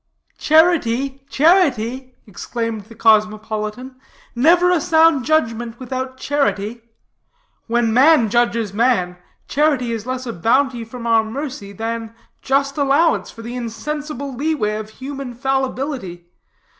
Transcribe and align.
"Charity, 0.39 1.23
charity!" 1.29 2.15
exclaimed 2.25 2.85
the 2.85 2.95
cosmopolitan, 2.95 3.97
"never 4.33 4.71
a 4.71 4.81
sound 4.81 5.25
judgment 5.25 5.79
without 5.79 6.17
charity. 6.17 6.81
When 7.67 7.93
man 7.93 8.27
judges 8.31 8.73
man, 8.73 9.17
charity 9.47 9.91
is 9.91 10.07
less 10.07 10.25
a 10.25 10.33
bounty 10.33 10.83
from 10.83 11.05
our 11.05 11.23
mercy 11.23 11.71
than 11.71 12.15
just 12.41 12.79
allowance 12.79 13.29
for 13.29 13.43
the 13.43 13.55
insensible 13.55 14.33
lee 14.33 14.55
way 14.55 14.77
of 14.77 14.89
human 14.89 15.35
fallibility. 15.35 16.25